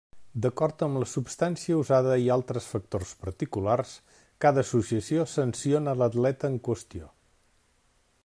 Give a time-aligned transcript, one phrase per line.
[0.43, 3.93] D'acord amb la substància usada i altres factors particulars,
[4.45, 7.13] cada associació sanciona l'atleta en qüestió.